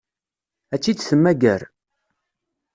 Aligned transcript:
Ad 0.73 0.79
tt-id-temmager? 0.79 1.61